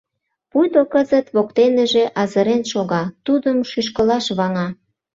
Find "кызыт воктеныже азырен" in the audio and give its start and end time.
0.93-2.63